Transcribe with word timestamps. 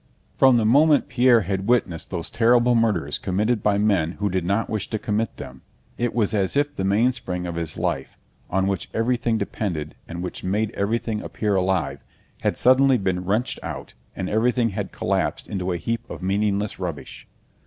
From 0.35 0.57
the 0.57 0.65
moment 0.65 1.09
Pierre 1.09 1.41
had 1.41 1.67
witnessed 1.67 2.09
those 2.09 2.31
terrible 2.31 2.73
murders 2.73 3.19
committed 3.19 3.61
by 3.61 3.77
men 3.77 4.13
who 4.13 4.31
did 4.31 4.43
not 4.43 4.67
wish 4.67 4.89
to 4.89 4.97
commit 4.97 5.37
them, 5.37 5.61
it 5.95 6.15
was 6.15 6.33
as 6.33 6.57
if 6.57 6.75
the 6.75 6.83
mainspring 6.83 7.45
of 7.45 7.53
his 7.53 7.77
life, 7.77 8.17
on 8.49 8.65
which 8.65 8.89
everything 8.95 9.37
depended 9.37 9.93
and 10.07 10.23
which 10.23 10.43
made 10.43 10.71
everything 10.71 11.21
appear 11.21 11.53
alive, 11.55 12.03
had 12.39 12.57
suddenly 12.57 12.97
been 12.97 13.25
wrenched 13.25 13.59
out 13.61 13.93
and 14.15 14.27
everything 14.27 14.69
had 14.69 14.91
collapsed 14.91 15.47
into 15.47 15.71
a 15.71 15.77
heap 15.77 16.01
of 16.09 16.23
meaningless 16.23 16.79
rubbish. 16.79 17.27